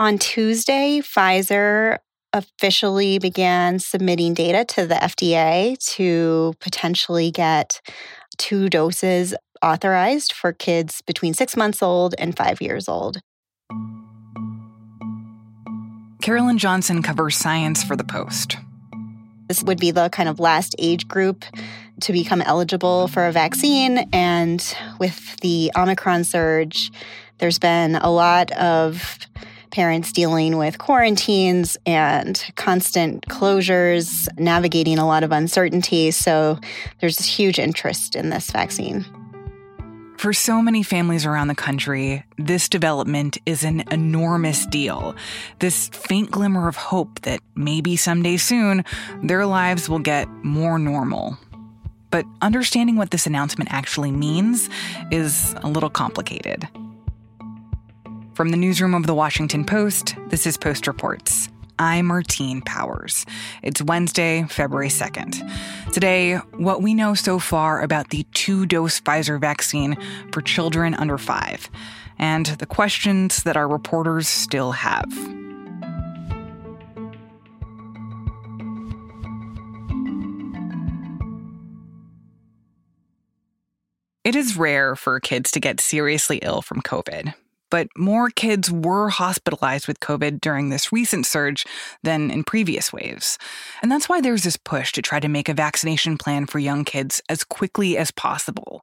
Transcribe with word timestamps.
On 0.00 0.16
Tuesday, 0.16 1.00
Pfizer 1.00 1.98
officially 2.32 3.18
began 3.18 3.78
submitting 3.78 4.32
data 4.32 4.64
to 4.64 4.86
the 4.86 4.94
FDA 4.94 5.76
to 5.94 6.54
potentially 6.58 7.30
get 7.30 7.82
two 8.38 8.70
doses 8.70 9.34
authorized 9.62 10.32
for 10.32 10.54
kids 10.54 11.02
between 11.02 11.34
six 11.34 11.54
months 11.54 11.82
old 11.82 12.14
and 12.16 12.34
five 12.34 12.62
years 12.62 12.88
old. 12.88 13.20
Carolyn 16.22 16.56
Johnson 16.56 17.02
covers 17.02 17.36
science 17.36 17.84
for 17.84 17.94
The 17.94 18.04
Post. 18.04 18.56
This 19.48 19.62
would 19.62 19.78
be 19.78 19.90
the 19.90 20.08
kind 20.08 20.30
of 20.30 20.40
last 20.40 20.74
age 20.78 21.08
group 21.08 21.44
to 22.00 22.14
become 22.14 22.40
eligible 22.40 23.06
for 23.08 23.26
a 23.26 23.32
vaccine. 23.32 24.08
And 24.14 24.64
with 24.98 25.36
the 25.40 25.70
Omicron 25.76 26.24
surge, 26.24 26.90
there's 27.36 27.58
been 27.58 27.96
a 27.96 28.10
lot 28.10 28.50
of 28.52 29.18
parents 29.70 30.12
dealing 30.12 30.56
with 30.56 30.78
quarantines 30.78 31.76
and 31.86 32.44
constant 32.56 33.26
closures, 33.26 34.28
navigating 34.38 34.98
a 34.98 35.06
lot 35.06 35.22
of 35.22 35.32
uncertainty. 35.32 36.10
So 36.10 36.58
there's 37.00 37.24
huge 37.24 37.58
interest 37.58 38.16
in 38.16 38.30
this 38.30 38.50
vaccine. 38.50 39.04
For 40.20 40.34
so 40.34 40.60
many 40.60 40.82
families 40.82 41.24
around 41.24 41.48
the 41.48 41.54
country, 41.54 42.24
this 42.36 42.68
development 42.68 43.38
is 43.46 43.64
an 43.64 43.84
enormous 43.90 44.66
deal. 44.66 45.14
This 45.60 45.88
faint 45.88 46.30
glimmer 46.30 46.68
of 46.68 46.76
hope 46.76 47.22
that 47.22 47.40
maybe 47.54 47.96
someday 47.96 48.36
soon 48.36 48.84
their 49.22 49.46
lives 49.46 49.88
will 49.88 49.98
get 49.98 50.28
more 50.42 50.78
normal. 50.78 51.38
But 52.10 52.26
understanding 52.42 52.96
what 52.96 53.12
this 53.12 53.26
announcement 53.26 53.72
actually 53.72 54.10
means 54.10 54.68
is 55.10 55.54
a 55.62 55.68
little 55.68 55.88
complicated. 55.88 56.68
From 58.40 58.48
the 58.48 58.56
newsroom 58.56 58.94
of 58.94 59.06
the 59.06 59.12
Washington 59.12 59.66
Post, 59.66 60.16
this 60.28 60.46
is 60.46 60.56
Post 60.56 60.86
Reports. 60.86 61.50
I'm 61.78 62.06
Martine 62.06 62.62
Powers. 62.62 63.26
It's 63.62 63.82
Wednesday, 63.82 64.46
February 64.48 64.88
2nd. 64.88 65.92
Today, 65.92 66.36
what 66.56 66.80
we 66.80 66.94
know 66.94 67.12
so 67.12 67.38
far 67.38 67.82
about 67.82 68.08
the 68.08 68.24
two 68.32 68.64
dose 68.64 68.98
Pfizer 68.98 69.38
vaccine 69.38 69.94
for 70.32 70.40
children 70.40 70.94
under 70.94 71.18
five, 71.18 71.68
and 72.18 72.46
the 72.46 72.64
questions 72.64 73.42
that 73.42 73.58
our 73.58 73.68
reporters 73.68 74.26
still 74.26 74.72
have. 74.72 75.12
It 84.24 84.34
is 84.34 84.56
rare 84.56 84.96
for 84.96 85.20
kids 85.20 85.50
to 85.50 85.60
get 85.60 85.78
seriously 85.78 86.38
ill 86.38 86.62
from 86.62 86.80
COVID, 86.80 87.34
but 87.70 87.88
more 87.96 88.30
kids 88.30 88.70
were 88.70 89.08
hospitalized 89.08 89.88
with 89.88 90.00
COVID 90.00 90.40
during 90.40 90.68
this 90.68 90.92
recent 90.92 91.26
surge 91.26 91.64
than 92.02 92.30
in 92.30 92.44
previous 92.44 92.92
waves. 92.92 93.38
And 93.82 93.90
that's 93.90 94.08
why 94.08 94.20
there's 94.20 94.42
this 94.42 94.56
push 94.56 94.92
to 94.92 95.02
try 95.02 95.20
to 95.20 95.28
make 95.28 95.48
a 95.48 95.54
vaccination 95.54 96.18
plan 96.18 96.46
for 96.46 96.58
young 96.58 96.84
kids 96.84 97.22
as 97.28 97.44
quickly 97.44 97.96
as 97.96 98.10
possible. 98.10 98.82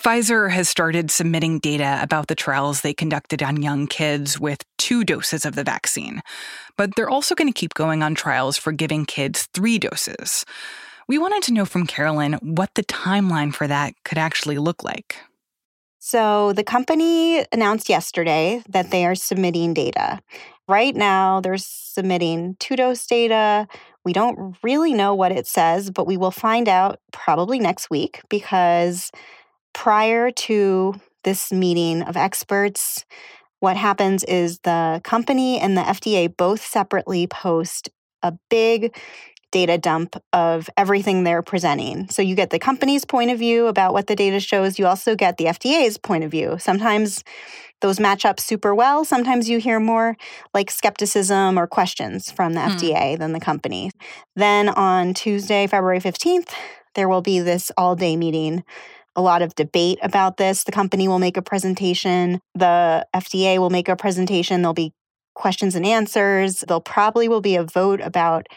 Pfizer 0.00 0.50
has 0.50 0.68
started 0.68 1.12
submitting 1.12 1.60
data 1.60 2.00
about 2.02 2.26
the 2.26 2.34
trials 2.34 2.80
they 2.80 2.92
conducted 2.92 3.44
on 3.44 3.62
young 3.62 3.86
kids 3.86 4.40
with 4.40 4.64
two 4.76 5.04
doses 5.04 5.44
of 5.44 5.54
the 5.54 5.62
vaccine, 5.62 6.20
but 6.76 6.90
they're 6.96 7.08
also 7.08 7.36
going 7.36 7.46
to 7.46 7.58
keep 7.58 7.74
going 7.74 8.02
on 8.02 8.16
trials 8.16 8.56
for 8.56 8.72
giving 8.72 9.06
kids 9.06 9.48
three 9.54 9.78
doses. 9.78 10.44
We 11.06 11.16
wanted 11.16 11.44
to 11.44 11.52
know 11.52 11.64
from 11.64 11.86
Carolyn 11.86 12.32
what 12.42 12.74
the 12.74 12.82
timeline 12.82 13.54
for 13.54 13.68
that 13.68 13.94
could 14.04 14.18
actually 14.18 14.58
look 14.58 14.82
like. 14.82 15.16
So 16.06 16.52
the 16.52 16.62
company 16.62 17.46
announced 17.50 17.88
yesterday 17.88 18.62
that 18.68 18.90
they 18.90 19.06
are 19.06 19.14
submitting 19.14 19.72
data. 19.72 20.20
Right 20.68 20.94
now, 20.94 21.40
they're 21.40 21.56
submitting 21.56 22.56
two 22.60 22.76
dose 22.76 23.06
data. 23.06 23.66
We 24.04 24.12
don't 24.12 24.54
really 24.62 24.92
know 24.92 25.14
what 25.14 25.32
it 25.32 25.46
says, 25.46 25.90
but 25.90 26.06
we 26.06 26.18
will 26.18 26.30
find 26.30 26.68
out 26.68 27.00
probably 27.10 27.58
next 27.58 27.88
week 27.88 28.20
because 28.28 29.10
prior 29.72 30.30
to 30.30 30.94
this 31.22 31.50
meeting 31.50 32.02
of 32.02 32.18
experts, 32.18 33.06
what 33.60 33.78
happens 33.78 34.24
is 34.24 34.58
the 34.58 35.00
company 35.04 35.58
and 35.58 35.74
the 35.74 35.84
FDA 35.84 36.36
both 36.36 36.62
separately 36.62 37.26
post 37.26 37.88
a 38.22 38.34
big 38.50 38.94
data 39.54 39.78
dump 39.78 40.16
of 40.32 40.68
everything 40.76 41.22
they're 41.22 41.40
presenting. 41.40 42.08
So 42.10 42.22
you 42.22 42.34
get 42.34 42.50
the 42.50 42.58
company's 42.58 43.04
point 43.04 43.30
of 43.30 43.38
view 43.38 43.68
about 43.68 43.92
what 43.92 44.08
the 44.08 44.16
data 44.16 44.40
shows. 44.40 44.80
You 44.80 44.86
also 44.88 45.14
get 45.14 45.36
the 45.36 45.44
FDA's 45.44 45.96
point 45.96 46.24
of 46.24 46.30
view. 46.32 46.56
Sometimes 46.58 47.22
those 47.80 48.00
match 48.00 48.24
up 48.24 48.40
super 48.40 48.74
well. 48.74 49.04
Sometimes 49.04 49.48
you 49.48 49.60
hear 49.60 49.78
more 49.78 50.16
like 50.54 50.72
skepticism 50.72 51.56
or 51.56 51.68
questions 51.68 52.32
from 52.32 52.54
the 52.54 52.62
hmm. 52.62 52.70
FDA 52.70 53.16
than 53.16 53.32
the 53.32 53.38
company. 53.38 53.92
Then 54.34 54.68
on 54.70 55.14
Tuesday, 55.14 55.68
February 55.68 56.00
15th, 56.00 56.50
there 56.96 57.08
will 57.08 57.22
be 57.22 57.38
this 57.38 57.70
all 57.76 57.94
day 57.94 58.16
meeting 58.16 58.64
a 59.14 59.22
lot 59.22 59.40
of 59.40 59.54
debate 59.54 60.00
about 60.02 60.36
this. 60.36 60.64
The 60.64 60.72
company 60.72 61.06
will 61.06 61.20
make 61.20 61.36
a 61.36 61.42
presentation, 61.42 62.40
the 62.56 63.06
FDA 63.14 63.58
will 63.58 63.70
make 63.70 63.88
a 63.88 63.94
presentation, 63.94 64.62
there'll 64.62 64.74
be 64.74 64.92
questions 65.34 65.74
and 65.74 65.84
answers. 65.84 66.64
There'll 66.66 66.80
probably 66.80 67.28
will 67.28 67.40
be 67.40 67.56
a 67.56 67.64
vote 67.64 68.00
about 68.00 68.48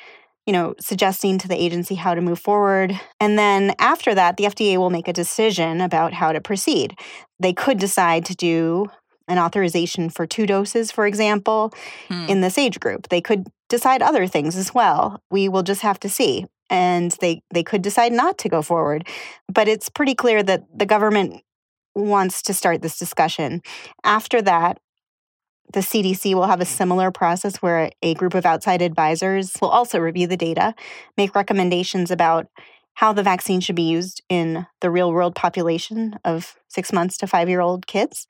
you 0.48 0.54
know, 0.54 0.74
suggesting 0.80 1.38
to 1.38 1.48
the 1.48 1.62
agency 1.62 1.94
how 1.94 2.16
to 2.16 2.22
move 2.22 2.40
forward. 2.40 2.98
And 3.20 3.38
then 3.38 3.76
after 3.80 4.16
that, 4.16 4.38
the 4.38 4.46
FDA 4.46 4.78
will 4.78 4.90
make 4.90 5.10
a 5.10 5.14
decision 5.14 5.82
about 5.82 6.14
how 6.14 6.32
to 6.32 6.40
proceed. 6.40 6.98
They 7.38 7.52
could 7.52 7.78
decide 7.78 8.24
to 8.26 8.36
do 8.36 8.88
an 9.28 9.38
authorization 9.38 10.10
for 10.10 10.26
two 10.26 10.46
doses, 10.46 10.90
for 10.90 11.06
example, 11.06 11.74
hmm. 12.08 12.28
in 12.30 12.40
this 12.40 12.58
age 12.58 12.80
group. 12.80 13.10
They 13.10 13.20
could 13.20 13.48
decide 13.68 14.02
other 14.02 14.26
things 14.26 14.56
as 14.56 14.74
well. 14.74 15.22
We 15.30 15.50
will 15.50 15.64
just 15.64 15.82
have 15.82 16.00
to 16.00 16.10
see. 16.10 16.46
And 16.70 17.12
they, 17.20 17.42
they 17.54 17.64
could 17.64 17.82
decide 17.82 18.14
not 18.14 18.38
to 18.40 18.50
go 18.50 18.62
forward. 18.62 19.06
But 19.50 19.68
it's 19.68 19.90
pretty 19.90 20.16
clear 20.16 20.44
that 20.44 20.64
the 20.74 20.86
government 20.86 21.44
wants 21.94 22.42
to 22.44 22.54
start 22.54 22.82
this 22.82 22.98
discussion. 22.98 23.62
After 24.06 24.42
that, 24.44 24.80
the 25.74 25.82
CDC 25.82 26.34
will 26.34 26.48
have 26.48 26.62
a 26.62 26.66
similar 26.66 27.12
process 27.12 27.58
where 27.58 27.92
a 28.02 28.14
group 28.14 28.34
of 28.34 28.46
outside 28.46 28.82
advisors 28.82 29.54
will 29.62 29.70
also 29.70 30.00
review 30.00 30.28
the 30.28 30.38
data, 30.38 30.74
make 31.18 31.36
recommendations 31.36 32.10
about 32.10 32.48
how 32.94 33.14
the 33.14 33.24
vaccine 33.24 33.60
should 33.60 33.76
be 33.76 33.84
used 33.84 34.24
in 34.30 34.66
the 34.82 34.90
real 34.90 35.12
world 35.12 35.36
population 35.36 36.18
of 36.26 36.56
six 36.68 36.92
months 36.92 37.18
to 37.18 37.28
five 37.28 37.50
year 37.50 37.62
old 37.62 37.86
kids. 37.86 38.28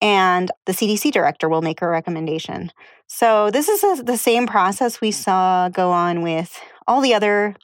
And 0.00 0.50
the 0.66 0.72
CDC 0.72 1.10
director 1.12 1.48
will 1.48 1.62
make 1.62 1.80
a 1.80 1.88
recommendation. 1.88 2.70
So, 3.06 3.50
this 3.50 3.68
is 3.68 3.82
a, 3.82 4.02
the 4.02 4.18
same 4.18 4.46
process 4.46 5.00
we 5.00 5.10
saw 5.10 5.68
go 5.68 5.90
on 5.90 6.20
with 6.20 6.60
all 6.86 7.00
the 7.00 7.14
other 7.14 7.56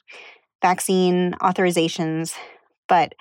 vaccine 0.61 1.35
authorizations, 1.41 2.35
but 2.87 3.13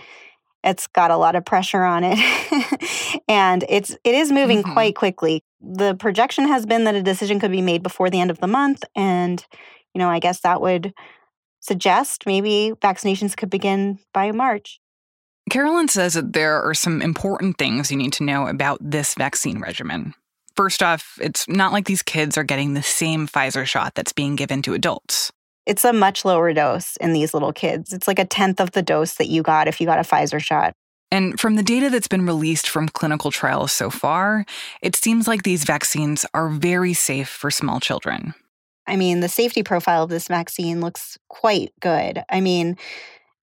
it's 0.63 0.87
got 0.87 1.11
a 1.11 1.17
lot 1.17 1.37
of 1.37 1.45
pressure 1.45 1.83
on 1.83 2.05
it. 2.05 2.19
And 3.29 3.65
it's 3.69 3.91
it 4.03 4.15
is 4.15 4.33
moving 4.33 4.63
mm-hmm. 4.63 4.73
quite 4.73 4.97
quickly. 4.97 5.45
The 5.61 5.95
projection 5.95 6.49
has 6.49 6.67
been 6.67 6.83
that 6.85 6.97
a 6.97 7.03
decision 7.03 7.39
could 7.39 7.53
be 7.53 7.63
made 7.63 7.81
before 7.81 8.11
the 8.11 8.21
end 8.21 8.31
of 8.31 8.41
the 8.41 8.49
month 8.49 8.83
and 8.97 9.47
you 9.95 10.01
know 10.01 10.09
i 10.09 10.19
guess 10.19 10.41
that 10.41 10.61
would 10.61 10.93
suggest 11.61 12.27
maybe 12.27 12.73
vaccinations 12.81 13.37
could 13.37 13.51
begin 13.51 14.01
by 14.13 14.33
march. 14.33 14.81
Carolyn 15.49 15.89
says 15.89 16.15
that 16.15 16.33
there 16.33 16.61
are 16.61 16.75
some 16.75 17.01
important 17.03 17.57
things 17.57 17.91
you 17.91 17.97
need 17.97 18.13
to 18.15 18.25
know 18.25 18.47
about 18.47 18.79
this 18.81 19.15
vaccine 19.15 19.61
regimen. 19.61 20.15
First 20.57 20.83
off 20.83 21.19
it's 21.21 21.49
not 21.49 21.73
like 21.73 21.87
these 21.87 22.03
kids 22.03 22.37
are 22.37 22.45
getting 22.45 22.75
the 22.75 22.83
same 22.83 23.29
pfizer 23.29 23.65
shot 23.65 23.95
that's 23.95 24.13
being 24.13 24.35
given 24.35 24.61
to 24.63 24.75
adults 24.75 25.31
it's 25.71 25.85
a 25.85 25.93
much 25.93 26.25
lower 26.25 26.53
dose 26.53 26.97
in 26.97 27.13
these 27.13 27.33
little 27.33 27.53
kids. 27.53 27.93
It's 27.93 28.09
like 28.09 28.19
a 28.19 28.25
tenth 28.25 28.61
of 28.61 28.73
the 28.73 28.83
dose 28.83 29.15
that 29.15 29.29
you 29.29 29.41
got 29.41 29.69
if 29.69 29.81
you 29.81 29.87
got 29.87 30.01
a 30.01 30.03
Pfizer 30.03 30.43
shot. 30.43 30.73
And 31.13 31.39
from 31.39 31.55
the 31.55 31.63
data 31.63 31.91
that's 31.91 32.09
been 32.09 32.27
released 32.27 32.69
from 32.69 32.89
clinical 32.89 33.31
trials 33.31 33.71
so 33.71 33.89
far, 33.89 34.45
it 34.83 34.97
seems 34.97 35.29
like 35.29 35.45
these 35.45 35.63
vaccines 35.63 36.27
are 36.35 36.49
very 36.49 36.93
safe 36.93 37.29
for 37.29 37.53
small 37.53 37.79
children. 37.79 38.35
I 38.89 38.97
mean, 38.97 39.21
the 39.21 39.29
safety 39.29 39.63
profile 39.63 40.03
of 40.03 40.11
this 40.11 40.27
vaccine 40.27 40.81
looks 40.81 41.17
quite 41.29 41.73
good. 41.81 42.21
I 42.29 42.41
mean, 42.41 42.77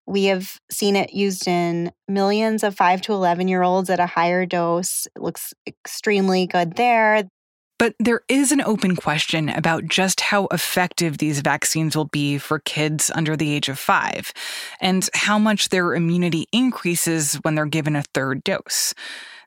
we 0.05 0.25
have 0.25 0.59
seen 0.69 0.97
it 0.97 1.13
used 1.13 1.47
in 1.47 1.93
millions 2.09 2.61
of 2.61 2.75
5 2.75 3.01
to 3.03 3.13
11 3.13 3.47
year 3.47 3.63
olds 3.63 3.89
at 3.89 4.01
a 4.01 4.05
higher 4.05 4.45
dose. 4.45 5.07
It 5.15 5.21
looks 5.21 5.53
extremely 5.65 6.45
good 6.45 6.75
there. 6.75 7.29
But 7.79 7.93
there 7.99 8.21
is 8.27 8.51
an 8.51 8.61
open 8.61 8.95
question 8.95 9.49
about 9.49 9.85
just 9.87 10.21
how 10.21 10.47
effective 10.47 11.17
these 11.17 11.41
vaccines 11.41 11.95
will 11.95 12.05
be 12.05 12.37
for 12.37 12.59
kids 12.59 13.11
under 13.13 13.37
the 13.37 13.53
age 13.53 13.69
of 13.69 13.77
five, 13.77 14.33
and 14.81 15.07
how 15.13 15.37
much 15.37 15.69
their 15.69 15.93
immunity 15.93 16.47
increases 16.51 17.35
when 17.43 17.55
they're 17.55 17.65
given 17.65 17.95
a 17.95 18.03
third 18.13 18.43
dose. 18.43 18.93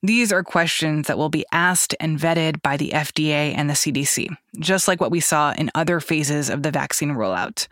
These 0.02 0.32
are 0.32 0.42
questions 0.42 1.08
that 1.08 1.18
will 1.18 1.28
be 1.28 1.44
asked 1.52 1.94
and 2.00 2.18
vetted 2.18 2.62
by 2.62 2.76
the 2.76 2.90
FDA 2.90 3.54
and 3.54 3.68
the 3.68 3.74
CDC, 3.74 4.28
just 4.58 4.88
like 4.88 5.00
what 5.00 5.10
we 5.10 5.20
saw 5.20 5.52
in 5.52 5.70
other 5.74 6.00
phases 6.00 6.48
of 6.48 6.62
the 6.62 6.70
vaccine 6.70 7.10
rollout. 7.10 7.66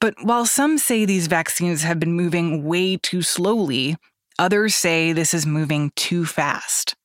But 0.00 0.14
while 0.22 0.46
some 0.46 0.78
say 0.78 1.04
these 1.04 1.26
vaccines 1.28 1.82
have 1.82 2.00
been 2.00 2.14
moving 2.14 2.64
way 2.64 2.96
too 2.96 3.22
slowly, 3.22 3.96
others 4.38 4.74
say 4.74 5.12
this 5.12 5.34
is 5.34 5.46
moving 5.46 5.92
too 5.94 6.24
fast. 6.26 6.96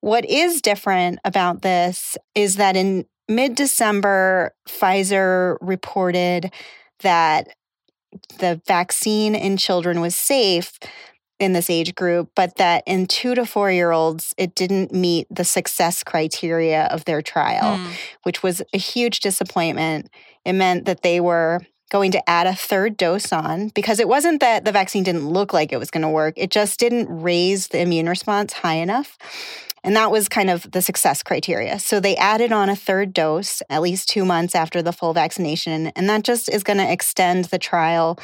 What 0.00 0.24
is 0.24 0.60
different 0.62 1.18
about 1.24 1.62
this 1.62 2.16
is 2.34 2.56
that 2.56 2.76
in 2.76 3.06
mid 3.28 3.54
December, 3.54 4.54
Pfizer 4.68 5.56
reported 5.60 6.52
that 7.00 7.48
the 8.38 8.60
vaccine 8.66 9.34
in 9.34 9.56
children 9.56 10.00
was 10.00 10.16
safe 10.16 10.78
in 11.38 11.52
this 11.52 11.68
age 11.68 11.94
group, 11.94 12.30
but 12.34 12.56
that 12.56 12.82
in 12.86 13.06
two 13.06 13.34
to 13.34 13.44
four 13.44 13.70
year 13.70 13.90
olds, 13.90 14.34
it 14.38 14.54
didn't 14.54 14.92
meet 14.92 15.26
the 15.30 15.44
success 15.44 16.02
criteria 16.02 16.84
of 16.84 17.04
their 17.04 17.20
trial, 17.20 17.76
mm. 17.78 17.90
which 18.22 18.42
was 18.42 18.62
a 18.72 18.78
huge 18.78 19.20
disappointment. 19.20 20.08
It 20.44 20.54
meant 20.54 20.86
that 20.86 21.02
they 21.02 21.20
were 21.20 21.60
going 21.90 22.10
to 22.10 22.30
add 22.30 22.46
a 22.46 22.54
third 22.54 22.96
dose 22.96 23.32
on 23.32 23.68
because 23.68 24.00
it 24.00 24.08
wasn't 24.08 24.40
that 24.40 24.64
the 24.64 24.72
vaccine 24.72 25.04
didn't 25.04 25.28
look 25.28 25.52
like 25.52 25.72
it 25.72 25.78
was 25.78 25.90
going 25.90 26.02
to 26.02 26.08
work, 26.08 26.34
it 26.36 26.50
just 26.50 26.80
didn't 26.80 27.06
raise 27.08 27.68
the 27.68 27.80
immune 27.80 28.08
response 28.08 28.52
high 28.54 28.74
enough. 28.74 29.18
And 29.86 29.94
that 29.94 30.10
was 30.10 30.28
kind 30.28 30.50
of 30.50 30.68
the 30.72 30.82
success 30.82 31.22
criteria. 31.22 31.78
So 31.78 32.00
they 32.00 32.16
added 32.16 32.50
on 32.50 32.68
a 32.68 32.74
third 32.74 33.14
dose 33.14 33.62
at 33.70 33.82
least 33.82 34.08
two 34.08 34.24
months 34.24 34.56
after 34.56 34.82
the 34.82 34.92
full 34.92 35.14
vaccination. 35.14 35.86
And 35.94 36.08
that 36.10 36.24
just 36.24 36.52
is 36.52 36.64
going 36.64 36.78
to 36.78 36.92
extend 36.92 37.46
the 37.46 37.58
trial. 37.58 38.18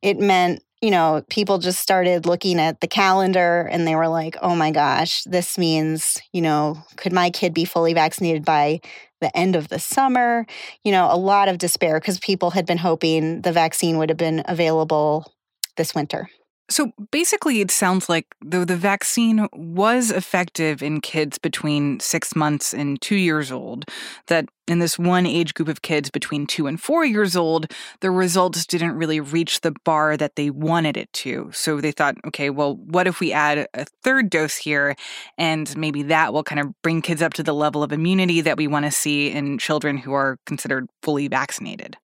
It 0.00 0.18
meant 0.18 0.62
you 0.80 0.92
know, 0.92 1.24
people 1.28 1.58
just 1.58 1.80
started 1.80 2.24
looking 2.24 2.60
at 2.60 2.80
the 2.80 2.86
calendar 2.86 3.68
and 3.70 3.84
they 3.84 3.96
were 3.96 4.06
like, 4.06 4.36
oh 4.42 4.54
my 4.54 4.70
gosh, 4.70 5.24
this 5.24 5.58
means, 5.58 6.18
you 6.32 6.40
know, 6.40 6.80
could 6.96 7.12
my 7.12 7.30
kid 7.30 7.52
be 7.52 7.64
fully 7.64 7.94
vaccinated 7.94 8.44
by 8.44 8.80
the 9.20 9.36
end 9.36 9.56
of 9.56 9.68
the 9.70 9.80
summer? 9.80 10.46
You 10.84 10.92
know, 10.92 11.08
a 11.10 11.16
lot 11.16 11.48
of 11.48 11.58
despair 11.58 11.98
because 11.98 12.20
people 12.20 12.50
had 12.50 12.64
been 12.64 12.78
hoping 12.78 13.42
the 13.42 13.50
vaccine 13.50 13.98
would 13.98 14.08
have 14.08 14.18
been 14.18 14.44
available 14.46 15.32
this 15.76 15.96
winter. 15.96 16.30
So 16.70 16.92
basically, 17.10 17.60
it 17.60 17.70
sounds 17.70 18.08
like 18.08 18.26
though 18.44 18.64
the 18.64 18.76
vaccine 18.76 19.48
was 19.54 20.10
effective 20.10 20.82
in 20.82 21.00
kids 21.00 21.38
between 21.38 21.98
six 22.00 22.36
months 22.36 22.74
and 22.74 23.00
two 23.00 23.16
years 23.16 23.50
old, 23.50 23.86
that 24.26 24.46
in 24.66 24.78
this 24.78 24.98
one 24.98 25.24
age 25.24 25.54
group 25.54 25.68
of 25.68 25.80
kids 25.80 26.10
between 26.10 26.46
two 26.46 26.66
and 26.66 26.78
four 26.78 27.06
years 27.06 27.36
old, 27.36 27.72
the 28.00 28.10
results 28.10 28.66
didn't 28.66 28.92
really 28.92 29.18
reach 29.18 29.62
the 29.62 29.72
bar 29.84 30.16
that 30.18 30.36
they 30.36 30.50
wanted 30.50 30.98
it 30.98 31.10
to. 31.14 31.50
So 31.54 31.80
they 31.80 31.90
thought, 31.90 32.16
okay, 32.26 32.50
well, 32.50 32.76
what 32.76 33.06
if 33.06 33.18
we 33.18 33.32
add 33.32 33.66
a 33.72 33.86
third 34.02 34.28
dose 34.28 34.56
here? 34.56 34.94
And 35.38 35.74
maybe 35.74 36.02
that 36.02 36.34
will 36.34 36.44
kind 36.44 36.60
of 36.60 36.74
bring 36.82 37.00
kids 37.00 37.22
up 37.22 37.32
to 37.34 37.42
the 37.42 37.54
level 37.54 37.82
of 37.82 37.92
immunity 37.92 38.42
that 38.42 38.58
we 38.58 38.66
want 38.66 38.84
to 38.84 38.90
see 38.90 39.30
in 39.30 39.56
children 39.56 39.96
who 39.96 40.12
are 40.12 40.36
considered 40.44 40.86
fully 41.02 41.28
vaccinated. 41.28 41.96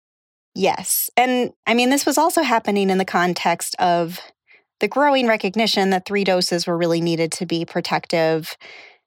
Yes. 0.55 1.10
And 1.17 1.50
I 1.67 1.75
mean, 1.75 1.90
this 1.90 2.06
was 2.06 2.17
also 2.17 2.43
happening 2.43 2.88
in 2.88 2.99
the 2.99 3.05
context 3.05 3.75
of 3.78 4.20
the 4.81 4.88
growing 4.88 5.26
recognition 5.26 5.91
that 5.91 6.06
three 6.06 6.25
doses 6.25 6.67
were 6.67 6.76
really 6.76 7.00
needed 7.00 7.32
to 7.32 7.47
be 7.47 7.65
protective, 7.65 8.56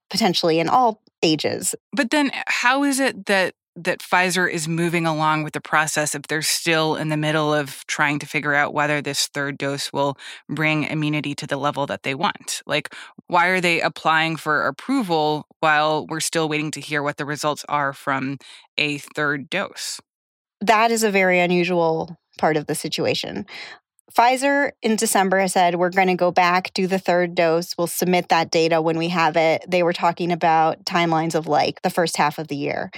potentially 0.10 0.60
in 0.60 0.69
all 0.69 1.02
ages. 1.24 1.75
But 1.94 2.12
then, 2.12 2.30
uh, 2.30 2.44
how 2.48 2.84
is 2.84 3.00
it 3.00 3.25
that 3.25 3.54
that 3.78 4.00
Pfizer 4.00 4.50
is 4.50 4.68
moving 4.68 5.06
along 5.06 5.44
with 5.44 5.54
the 5.54 5.62
process 5.62 6.16
if 6.16 6.24
they're 6.24 6.42
still 6.42 6.96
in 6.96 7.10
the 7.10 7.18
middle 7.18 7.54
of 7.54 7.86
trying 7.86 8.18
to 8.19 8.25
figure 8.25 8.56
out 8.56 8.74
whether 8.74 9.02
this 9.02 9.28
third 9.28 9.58
dose 9.58 9.94
will 9.94 10.18
bring 10.50 10.86
immunity 10.86 11.36
to 11.36 11.46
the 11.46 11.58
level 11.58 11.86
that 11.86 12.02
they 12.02 12.16
want. 12.16 12.63
Like, 12.66 12.94
why 13.28 13.48
are 13.48 13.62
they 13.62 13.80
applying 13.80 14.36
for 14.36 14.66
approval 14.66 15.46
while 15.60 16.08
we're 16.08 16.20
still 16.22 16.50
waiting 16.50 16.72
to 16.72 16.81
hear 16.81 17.04
what 17.04 17.18
the 17.18 17.25
results 17.25 17.63
are 17.70 17.94
from 17.94 18.40
a 18.80 18.98
third 18.98 19.48
dose? 19.50 20.02
That 20.60 20.90
is 20.90 21.04
a 21.04 21.12
very 21.12 21.40
unusual 21.40 22.18
part 22.40 22.58
of 22.58 22.66
the 22.66 22.75
situation. 22.75 23.46
Pfizer 24.15 24.71
in 24.81 24.95
December 24.95 25.48
said, 25.48 25.75
we're 25.75 25.89
going 25.89 26.07
to 26.07 26.15
go 26.15 26.31
back, 26.31 26.74
do 26.74 26.88
the 26.88 27.00
third 27.00 27.36
dose. 27.36 27.77
We'll 27.77 27.88
submit 27.88 28.30
that 28.30 28.51
data 28.51 28.81
when 28.81 28.98
we 28.98 29.09
have 29.09 29.36
it. 29.36 29.65
They 29.68 29.83
were 29.83 29.94
talking 29.94 30.31
about 30.31 30.86
timelines 30.86 31.36
of 31.36 31.48
like 31.48 31.81
the 31.81 31.89
first 31.89 32.18
half 32.18 32.39
of 32.39 32.48
the 32.48 32.56
year. 32.56 32.89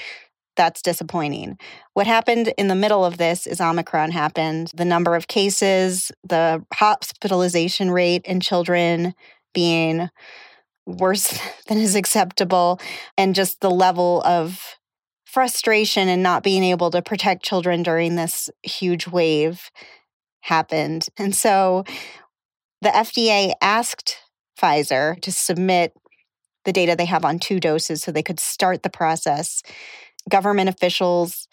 That's 0.55 0.81
disappointing. 0.81 1.57
What 1.93 2.05
happened 2.05 2.53
in 2.57 2.67
the 2.67 2.75
middle 2.75 3.05
of 3.05 3.17
this 3.17 3.47
is 3.47 3.61
Omicron 3.61 4.11
happened. 4.11 4.71
The 4.75 4.85
number 4.85 5.15
of 5.15 5.27
cases, 5.27 6.11
the 6.27 6.63
hospitalization 6.73 7.91
rate 7.91 8.23
in 8.25 8.39
children 8.39 9.13
being 9.53 10.09
worse 10.85 11.39
than 11.67 11.77
is 11.77 11.95
acceptable, 11.95 12.79
and 13.17 13.35
just 13.35 13.61
the 13.61 13.71
level 13.71 14.21
of 14.25 14.77
frustration 15.25 16.09
and 16.09 16.23
not 16.23 16.43
being 16.43 16.63
able 16.63 16.91
to 16.91 17.01
protect 17.01 17.43
children 17.43 17.83
during 17.83 18.15
this 18.15 18.49
huge 18.63 19.07
wave 19.07 19.69
happened. 20.41 21.07
And 21.17 21.35
so 21.35 21.83
the 22.81 22.89
FDA 22.89 23.53
asked 23.61 24.17
Pfizer 24.59 25.19
to 25.21 25.31
submit 25.31 25.93
the 26.65 26.73
data 26.73 26.95
they 26.95 27.05
have 27.05 27.25
on 27.25 27.39
two 27.39 27.59
doses 27.59 28.01
so 28.01 28.11
they 28.11 28.23
could 28.23 28.39
start 28.39 28.83
the 28.83 28.89
process. 28.89 29.63
Government 30.29 30.69
officials 30.69 31.47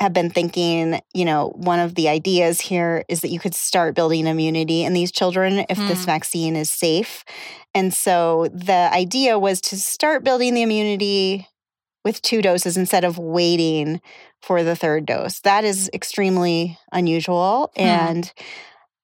have 0.00 0.12
been 0.12 0.30
thinking, 0.30 1.00
you 1.12 1.24
know, 1.24 1.48
one 1.56 1.80
of 1.80 1.96
the 1.96 2.08
ideas 2.08 2.60
here 2.60 3.04
is 3.08 3.20
that 3.20 3.30
you 3.30 3.40
could 3.40 3.54
start 3.54 3.96
building 3.96 4.26
immunity 4.26 4.84
in 4.84 4.92
these 4.92 5.10
children 5.10 5.64
if 5.68 5.76
mm. 5.76 5.88
this 5.88 6.04
vaccine 6.04 6.54
is 6.54 6.70
safe. 6.70 7.24
And 7.74 7.92
so 7.92 8.48
the 8.52 8.90
idea 8.92 9.38
was 9.38 9.60
to 9.62 9.76
start 9.76 10.22
building 10.22 10.54
the 10.54 10.62
immunity 10.62 11.48
with 12.04 12.22
two 12.22 12.42
doses 12.42 12.76
instead 12.76 13.04
of 13.04 13.18
waiting 13.18 14.00
for 14.42 14.62
the 14.62 14.76
third 14.76 15.06
dose. 15.06 15.40
That 15.40 15.64
is 15.64 15.90
extremely 15.92 16.78
unusual. 16.92 17.72
Hmm. 17.76 17.82
And 17.82 18.32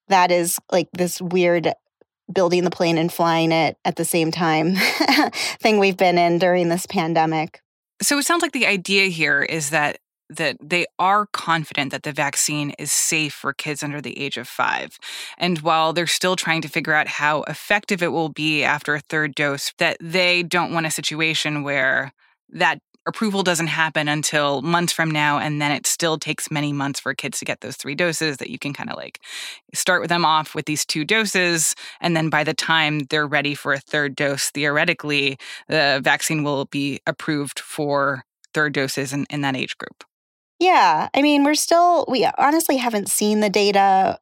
that 0.08 0.31
is 0.31 0.58
like 0.70 0.88
this 0.93 1.20
weird 1.20 1.73
building 2.32 2.64
the 2.64 2.70
plane 2.70 2.99
and 2.99 3.12
flying 3.12 3.52
it 3.52 3.76
at 3.85 3.96
the 3.96 4.05
same 4.05 4.31
time 4.31 4.75
thing 5.61 5.79
we've 5.79 5.96
been 5.96 6.19
in 6.19 6.38
during 6.38 6.69
this 6.69 6.87
pandemic. 6.87 7.61
So 8.02 8.19
it 8.19 8.25
sounds 8.25 8.43
like 8.43 8.52
the 8.52 8.67
idea 8.67 9.06
here 9.06 9.43
is 9.43 9.70
that 9.70 9.99
that 10.31 10.56
they 10.61 10.87
are 10.99 11.26
confident 11.26 11.93
that 11.93 12.02
the 12.02 12.12
vaccine 12.12 12.70
is 12.79 12.91
safe 12.91 13.35
for 13.35 13.52
kids 13.52 13.82
under 13.82 14.00
the 14.00 14.19
age 14.19 14.38
of 14.38 14.49
5. 14.49 14.99
And 15.37 15.58
while 15.58 15.93
they're 15.93 16.06
still 16.06 16.35
trying 16.35 16.62
to 16.62 16.69
figure 16.69 16.94
out 16.94 17.06
how 17.06 17.43
effective 17.43 18.02
it 18.02 18.11
will 18.11 18.31
be 18.31 18.64
after 18.64 18.94
a 18.94 19.00
third 19.00 19.35
dose, 19.35 19.73
that 19.79 19.99
they 20.00 20.43
don't 20.43 20.73
want 20.73 20.87
a 20.87 20.91
situation 20.91 21.62
where 21.62 22.12
that 22.50 22.79
approval 23.06 23.43
doesn't 23.43 23.67
happen 23.67 24.08
until 24.08 24.62
months 24.62 24.93
from 24.93 25.11
now 25.11 25.38
and 25.38 25.61
then 25.61 25.70
it 25.70 25.87
still 25.87 26.19
takes 26.19 26.50
many 26.50 26.73
months 26.73 26.99
for 26.99 27.14
kids 27.14 27.38
to 27.38 27.44
get 27.44 27.61
those 27.61 27.76
three 27.76 27.94
doses 27.94 28.38
that 28.38 28.50
you 28.50 28.58
can 28.58 28.73
kind 28.73 28.91
of 28.91 28.96
like 28.96 29.20
start 29.75 30.00
with 30.00 30.08
them 30.08 30.25
off 30.25 30.55
with 30.55 30.64
these 30.64 30.87
two 30.87 31.05
doses 31.05 31.75
and 32.00 32.17
then 32.17 32.31
by 32.31 32.43
the 32.43 32.55
time 32.55 33.00
they're 33.11 33.26
ready 33.26 33.55
for 33.55 33.73
a 33.73 33.81
third 33.81 34.17
dose 34.17 34.50
theoretically 34.50 35.37
the 35.69 36.00
vaccine 36.02 36.43
will 36.44 36.64
be 36.67 37.00
approved 37.06 37.61
for 37.61 38.25
third 38.55 38.73
doses 38.73 39.12
in, 39.12 39.26
in 39.29 39.43
that 39.43 39.56
age 39.56 39.77
group. 39.77 40.05
Yeah 40.58 41.08
i 41.15 41.20
mean 41.20 41.44
we're 41.44 41.55
still 41.55 42.06
we 42.08 42.27
honestly 42.39 42.77
haven't 42.77 43.08
seen 43.08 43.41
the 43.41 43.51
data. 43.51 44.19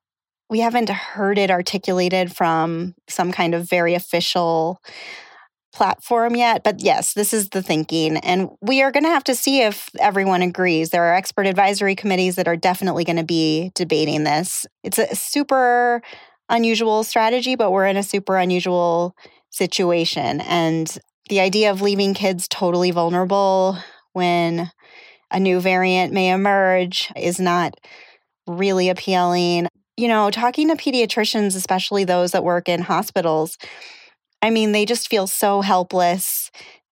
We 0.51 0.61
haven't 0.61 0.91
heard 0.91 1.39
it 1.39 1.51
articulated 1.51 2.37
from 2.37 2.95
some 3.09 3.33
kind 3.33 3.55
of 3.55 3.71
very 3.71 3.95
official 3.95 4.83
platform 5.73 6.37
yet, 6.37 6.63
but 6.63 6.83
yes, 6.83 7.15
this 7.15 7.33
is 7.33 7.49
the 7.51 7.63
thinking. 7.63 8.19
And 8.19 8.51
we 8.61 8.83
are 8.83 8.93
going 8.93 9.05
to 9.05 9.11
have 9.11 9.25
to 9.25 9.35
see 9.35 9.63
if 9.63 9.89
everyone 9.99 10.43
agrees. 10.43 10.91
There 10.91 11.05
are 11.05 11.15
expert 11.15 11.47
advisory 11.47 11.95
committees 11.95 12.37
that 12.37 12.49
are 12.49 12.57
definitely 12.57 13.05
going 13.05 13.17
to 13.17 13.25
be 13.25 13.73
debating 13.75 14.25
this. 14.25 14.67
It's 14.83 14.99
a 14.99 15.15
super 15.15 16.03
unusual 16.49 17.05
strategy, 17.05 17.57
but 17.57 17.71
we're 17.71 17.87
in 17.87 17.97
a 17.97 18.03
super 18.03 18.37
unusual 18.37 19.17
situation. 19.51 20.41
And 20.43 20.99
the 21.29 21.41
idea 21.41 21.71
of 21.71 21.81
leaving 21.81 22.15
kids 22.15 22.47
totally 22.49 22.91
vulnerable 22.91 23.79
when 24.13 24.71
a 25.31 25.41
new 25.41 25.61
variant 25.61 26.13
may 26.13 26.31
emerge 26.31 27.11
is 27.17 27.41
not 27.41 27.75
really 28.47 28.91
appealing. 28.91 29.69
You 29.97 30.09
know, 30.09 30.31
talking 30.31 30.69
to 30.69 30.75
pediatricians, 30.75 31.57
especially 31.57 32.05
those 32.05 32.33
that 32.33 32.45
work 32.45 32.69
in 32.69 32.83
hospitals, 32.83 33.57
I 34.43 34.51
mean, 34.51 34.73
they 34.73 34.85
just 34.85 35.09
feel 35.09 35.27
so 35.27 35.61
helpless. 35.61 36.51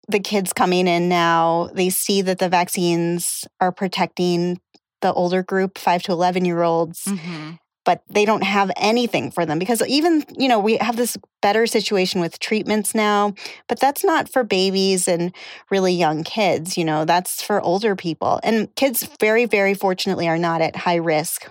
The 0.07 0.19
kids 0.19 0.53
coming 0.53 0.87
in 0.87 1.09
now, 1.09 1.69
they 1.73 1.89
see 1.89 2.21
that 2.21 2.39
the 2.39 2.49
vaccines 2.49 3.45
are 3.59 3.71
protecting 3.71 4.61
the 5.01 5.11
older 5.13 5.43
group, 5.43 5.77
five 5.77 6.03
to 6.03 6.11
11 6.11 6.45
year 6.45 6.61
olds. 6.61 7.05
Mm-hmm. 7.05 7.53
But 7.85 8.03
they 8.07 8.23
don't 8.23 8.43
have 8.43 8.69
anything 8.77 9.31
for 9.31 9.47
them 9.47 9.57
because 9.57 9.81
even, 9.87 10.23
you 10.37 10.47
know, 10.47 10.59
we 10.59 10.77
have 10.77 10.95
this 10.95 11.17
better 11.41 11.65
situation 11.65 12.21
with 12.21 12.37
treatments 12.37 12.93
now, 12.93 13.33
but 13.67 13.79
that's 13.79 14.03
not 14.03 14.31
for 14.31 14.43
babies 14.43 15.07
and 15.07 15.33
really 15.71 15.93
young 15.93 16.23
kids. 16.23 16.77
You 16.77 16.85
know, 16.85 17.03
that's 17.05 17.41
for 17.41 17.59
older 17.61 17.95
people. 17.95 18.39
And 18.43 18.73
kids, 18.75 19.09
very, 19.19 19.45
very 19.45 19.73
fortunately, 19.73 20.27
are 20.27 20.37
not 20.37 20.61
at 20.61 20.75
high 20.75 20.97
risk 20.97 21.49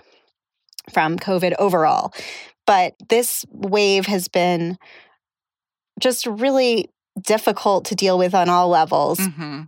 from 0.93 1.19
COVID 1.19 1.55
overall. 1.59 2.13
But 2.65 2.93
this 3.09 3.43
wave 3.51 4.05
has 4.05 4.29
been 4.29 4.77
just 5.99 6.25
really 6.25 6.89
difficult 7.21 7.85
to 7.85 7.95
deal 7.95 8.17
with 8.17 8.33
on 8.33 8.49
all 8.49 8.69
levels. 8.69 9.19
Mm-hmm. 9.19 9.63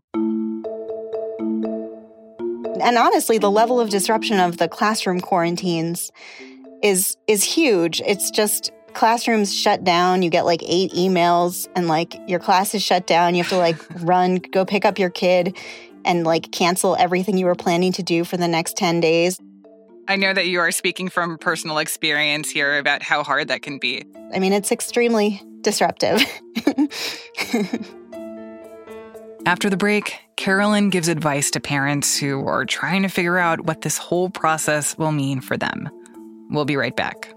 And 2.81 2.97
honestly, 2.97 3.37
the 3.37 3.51
level 3.51 3.79
of 3.79 3.89
disruption 3.89 4.39
of 4.39 4.57
the 4.57 4.67
classroom 4.67 5.19
quarantines 5.19 6.11
is 6.81 7.15
is 7.27 7.43
huge. 7.43 8.01
It's 8.05 8.31
just 8.31 8.71
classrooms 8.93 9.55
shut 9.55 9.83
down. 9.83 10.23
You 10.23 10.29
get 10.29 10.45
like 10.45 10.61
eight 10.63 10.91
emails, 10.93 11.67
and 11.75 11.87
like 11.87 12.15
your 12.27 12.39
class 12.39 12.73
is 12.73 12.81
shut 12.81 13.05
down. 13.05 13.35
You 13.35 13.43
have 13.43 13.51
to 13.51 13.57
like 13.57 13.77
run, 14.01 14.37
go 14.37 14.65
pick 14.65 14.85
up 14.85 14.97
your 14.97 15.09
kid, 15.09 15.55
and 16.05 16.23
like 16.23 16.51
cancel 16.51 16.95
everything 16.95 17.37
you 17.37 17.45
were 17.45 17.55
planning 17.55 17.91
to 17.93 18.03
do 18.03 18.23
for 18.23 18.37
the 18.37 18.47
next 18.47 18.77
10 18.77 18.99
days. 18.99 19.39
I 20.07 20.15
know 20.15 20.33
that 20.33 20.47
you 20.47 20.59
are 20.59 20.71
speaking 20.71 21.09
from 21.09 21.37
personal 21.37 21.77
experience 21.77 22.49
here 22.49 22.77
about 22.79 23.03
how 23.03 23.23
hard 23.23 23.47
that 23.49 23.61
can 23.61 23.77
be. 23.77 24.03
I 24.33 24.39
mean, 24.39 24.51
it's 24.51 24.71
extremely 24.71 25.41
disruptive. 25.61 26.21
After 29.45 29.69
the 29.69 29.77
break, 29.77 30.19
Carolyn 30.35 30.89
gives 30.89 31.07
advice 31.07 31.51
to 31.51 31.59
parents 31.59 32.17
who 32.17 32.45
are 32.47 32.65
trying 32.65 33.01
to 33.03 33.09
figure 33.09 33.37
out 33.37 33.61
what 33.61 33.81
this 33.81 33.97
whole 33.97 34.29
process 34.29 34.97
will 34.97 35.11
mean 35.11 35.41
for 35.41 35.57
them. 35.57 35.89
We'll 36.49 36.65
be 36.65 36.77
right 36.77 36.95
back. 36.95 37.33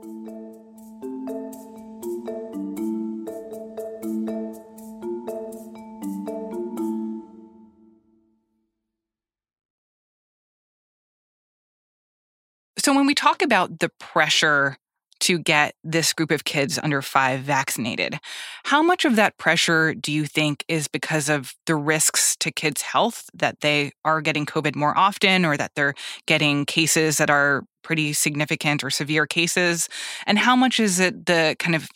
So, 12.78 12.92
when 12.92 13.06
we 13.06 13.14
talk 13.14 13.40
about 13.40 13.78
the 13.78 13.88
pressure 13.98 14.76
to 15.20 15.38
get 15.38 15.74
this 15.82 16.12
group 16.12 16.30
of 16.30 16.44
kids 16.44 16.78
under 16.82 17.02
five 17.02 17.40
vaccinated. 17.40 18.18
How 18.64 18.82
much 18.82 19.04
of 19.04 19.16
that 19.16 19.38
pressure 19.38 19.94
do 19.94 20.12
you 20.12 20.26
think 20.26 20.64
is 20.68 20.88
because 20.88 21.28
of 21.28 21.54
the 21.66 21.76
risks 21.76 22.36
to 22.36 22.50
kids' 22.50 22.82
health 22.82 23.30
that 23.34 23.60
they 23.60 23.92
are 24.04 24.20
getting 24.20 24.46
COVID 24.46 24.74
more 24.74 24.96
often 24.96 25.44
or 25.44 25.56
that 25.56 25.72
they're 25.74 25.94
getting 26.26 26.66
cases 26.66 27.18
that 27.18 27.30
are 27.30 27.64
pretty 27.82 28.12
significant 28.12 28.82
or 28.82 28.90
severe 28.90 29.26
cases? 29.26 29.88
And 30.26 30.38
how 30.38 30.56
much 30.56 30.80
is 30.80 31.00
it 31.00 31.26
the 31.26 31.56
kind 31.58 31.74
of 31.74 31.88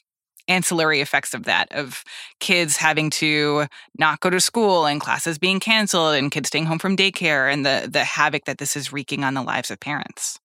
ancillary 0.48 1.00
effects 1.00 1.34
of 1.34 1.44
that 1.44 1.70
of 1.72 2.02
kids 2.40 2.76
having 2.78 3.10
to 3.10 3.66
not 3.98 4.20
go 4.20 4.30
to 4.30 4.40
school 4.40 4.86
and 4.86 5.00
classes 5.00 5.38
being 5.38 5.60
canceled 5.60 6.14
and 6.14 6.30
kids 6.30 6.48
staying 6.48 6.64
home 6.64 6.78
from 6.78 6.96
daycare 6.96 7.52
and 7.52 7.64
the 7.64 7.88
the 7.90 8.04
havoc 8.04 8.46
that 8.46 8.58
this 8.58 8.74
is 8.74 8.92
wreaking 8.92 9.24
on 9.24 9.34
the 9.34 9.42
lives 9.42 9.70
of 9.70 9.78
parents 9.78 10.40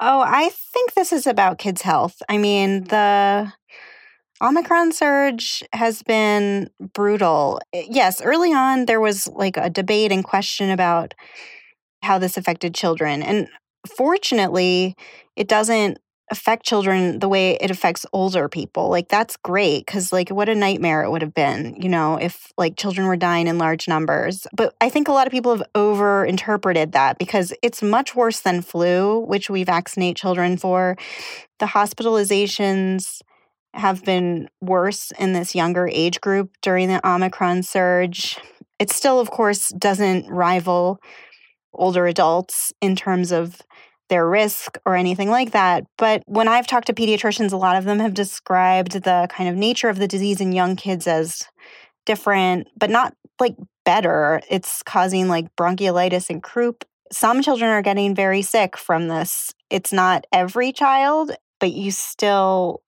Oh, 0.00 0.20
I 0.24 0.50
think 0.50 0.94
this 0.94 1.12
is 1.12 1.26
about 1.26 1.58
kids' 1.58 1.82
health. 1.82 2.22
I 2.28 2.38
mean, 2.38 2.84
the 2.84 3.52
Omicron 4.42 4.92
surge 4.92 5.64
has 5.72 6.02
been 6.02 6.70
brutal. 6.94 7.60
Eh, 7.72 7.86
yes, 7.90 8.22
early 8.22 8.52
on, 8.52 8.86
there 8.86 9.00
was 9.00 9.28
like 9.28 9.56
a 9.56 9.70
debate 9.70 10.12
and 10.12 10.24
question 10.24 10.70
about 10.70 11.14
how 12.02 12.18
this 12.18 12.36
affected 12.36 12.74
children. 12.74 13.22
And 13.22 13.48
fortunately, 13.96 14.96
it 15.36 15.48
doesn't 15.48 15.98
affect 16.30 16.64
children 16.64 17.18
the 17.18 17.28
way 17.28 17.56
it 17.60 17.70
affects 17.70 18.04
older 18.12 18.48
people. 18.48 18.88
Like 18.88 19.08
that's 19.08 19.36
great 19.36 19.86
cuz 19.86 20.12
like 20.12 20.28
what 20.28 20.48
a 20.48 20.54
nightmare 20.54 21.02
it 21.02 21.10
would 21.10 21.22
have 21.22 21.34
been, 21.34 21.76
you 21.80 21.88
know, 21.88 22.16
if 22.16 22.52
like 22.58 22.76
children 22.76 23.06
were 23.06 23.16
dying 23.16 23.46
in 23.46 23.58
large 23.58 23.88
numbers. 23.88 24.46
But 24.52 24.74
I 24.80 24.88
think 24.88 25.08
a 25.08 25.12
lot 25.12 25.26
of 25.26 25.32
people 25.32 25.56
have 25.56 25.66
over 25.74 26.24
interpreted 26.24 26.92
that 26.92 27.18
because 27.18 27.52
it's 27.62 27.82
much 27.82 28.14
worse 28.14 28.40
than 28.40 28.62
flu, 28.62 29.20
which 29.20 29.50
we 29.50 29.64
vaccinate 29.64 30.16
children 30.16 30.56
for. 30.56 30.96
The 31.58 31.66
hospitalizations 31.66 33.20
have 33.74 34.04
been 34.04 34.48
worse 34.60 35.12
in 35.18 35.32
this 35.32 35.54
younger 35.54 35.88
age 35.88 36.20
group 36.20 36.50
during 36.62 36.88
the 36.88 37.06
Omicron 37.06 37.62
surge. 37.62 38.38
It 38.78 38.90
still 38.90 39.20
of 39.20 39.30
course 39.30 39.68
doesn't 39.78 40.28
rival 40.28 41.00
older 41.72 42.06
adults 42.06 42.72
in 42.80 42.96
terms 42.96 43.32
of 43.32 43.60
their 44.08 44.28
risk 44.28 44.78
or 44.84 44.96
anything 44.96 45.30
like 45.30 45.52
that. 45.52 45.84
But 45.96 46.22
when 46.26 46.48
I've 46.48 46.66
talked 46.66 46.86
to 46.86 46.94
pediatricians, 46.94 47.52
a 47.52 47.56
lot 47.56 47.76
of 47.76 47.84
them 47.84 47.98
have 47.98 48.14
described 48.14 48.92
the 48.92 49.28
kind 49.30 49.48
of 49.48 49.56
nature 49.56 49.88
of 49.88 49.98
the 49.98 50.08
disease 50.08 50.40
in 50.40 50.52
young 50.52 50.76
kids 50.76 51.06
as 51.06 51.42
different, 52.06 52.68
but 52.76 52.90
not 52.90 53.14
like 53.40 53.56
better. 53.84 54.40
It's 54.50 54.82
causing 54.82 55.28
like 55.28 55.54
bronchiolitis 55.56 56.30
and 56.30 56.42
croup. 56.42 56.84
Some 57.12 57.42
children 57.42 57.70
are 57.70 57.82
getting 57.82 58.14
very 58.14 58.42
sick 58.42 58.76
from 58.76 59.08
this. 59.08 59.52
It's 59.70 59.92
not 59.92 60.26
every 60.32 60.72
child, 60.72 61.32
but 61.60 61.72
you 61.72 61.90
still 61.90 62.82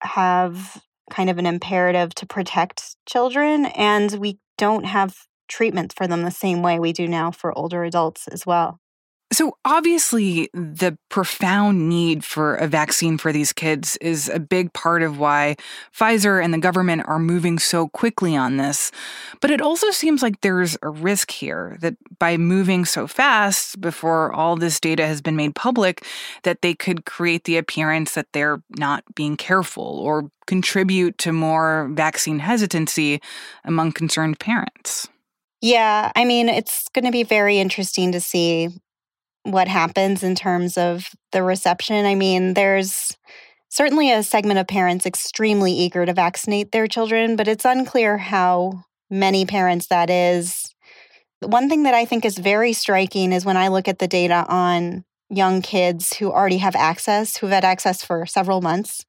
have 0.00 0.82
kind 1.10 1.30
of 1.30 1.38
an 1.38 1.46
imperative 1.46 2.14
to 2.16 2.26
protect 2.26 2.96
children. 3.06 3.66
And 3.66 4.12
we 4.14 4.38
don't 4.56 4.84
have 4.84 5.16
treatments 5.48 5.94
for 5.94 6.06
them 6.06 6.22
the 6.22 6.30
same 6.30 6.62
way 6.62 6.78
we 6.78 6.92
do 6.92 7.08
now 7.08 7.30
for 7.30 7.56
older 7.56 7.84
adults 7.84 8.28
as 8.28 8.44
well. 8.44 8.80
So, 9.30 9.58
obviously, 9.62 10.48
the 10.54 10.96
profound 11.10 11.86
need 11.86 12.24
for 12.24 12.54
a 12.54 12.66
vaccine 12.66 13.18
for 13.18 13.30
these 13.30 13.52
kids 13.52 13.98
is 13.98 14.30
a 14.30 14.40
big 14.40 14.72
part 14.72 15.02
of 15.02 15.18
why 15.18 15.56
Pfizer 15.94 16.42
and 16.42 16.54
the 16.54 16.58
government 16.58 17.02
are 17.06 17.18
moving 17.18 17.58
so 17.58 17.88
quickly 17.88 18.34
on 18.34 18.56
this. 18.56 18.90
But 19.42 19.50
it 19.50 19.60
also 19.60 19.90
seems 19.90 20.22
like 20.22 20.40
there's 20.40 20.78
a 20.82 20.88
risk 20.88 21.30
here 21.30 21.76
that 21.82 21.96
by 22.18 22.38
moving 22.38 22.86
so 22.86 23.06
fast 23.06 23.78
before 23.82 24.32
all 24.32 24.56
this 24.56 24.80
data 24.80 25.06
has 25.06 25.20
been 25.20 25.36
made 25.36 25.54
public, 25.54 26.06
that 26.44 26.62
they 26.62 26.72
could 26.72 27.04
create 27.04 27.44
the 27.44 27.58
appearance 27.58 28.14
that 28.14 28.28
they're 28.32 28.62
not 28.78 29.04
being 29.14 29.36
careful 29.36 29.84
or 29.84 30.30
contribute 30.46 31.18
to 31.18 31.32
more 31.32 31.90
vaccine 31.92 32.38
hesitancy 32.38 33.20
among 33.62 33.92
concerned 33.92 34.40
parents. 34.40 35.06
Yeah, 35.60 36.12
I 36.16 36.24
mean, 36.24 36.48
it's 36.48 36.88
going 36.94 37.04
to 37.04 37.10
be 37.10 37.24
very 37.24 37.58
interesting 37.58 38.12
to 38.12 38.20
see 38.20 38.70
what 39.52 39.68
happens 39.68 40.22
in 40.22 40.34
terms 40.34 40.76
of 40.76 41.08
the 41.32 41.42
reception. 41.42 42.04
I 42.04 42.14
mean, 42.14 42.54
there's 42.54 43.16
certainly 43.68 44.12
a 44.12 44.22
segment 44.22 44.58
of 44.58 44.66
parents 44.66 45.06
extremely 45.06 45.72
eager 45.72 46.04
to 46.06 46.12
vaccinate 46.12 46.72
their 46.72 46.86
children, 46.86 47.36
but 47.36 47.48
it's 47.48 47.64
unclear 47.64 48.18
how 48.18 48.84
many 49.10 49.46
parents 49.46 49.86
that 49.88 50.10
is. 50.10 50.74
One 51.40 51.68
thing 51.68 51.84
that 51.84 51.94
I 51.94 52.04
think 52.04 52.24
is 52.24 52.38
very 52.38 52.72
striking 52.72 53.32
is 53.32 53.44
when 53.44 53.56
I 53.56 53.68
look 53.68 53.88
at 53.88 53.98
the 53.98 54.08
data 54.08 54.44
on 54.48 55.04
young 55.30 55.62
kids 55.62 56.16
who 56.16 56.32
already 56.32 56.58
have 56.58 56.74
access, 56.74 57.36
who've 57.36 57.50
had 57.50 57.64
access 57.64 58.02
for 58.02 58.26
several 58.26 58.60
months 58.60 59.04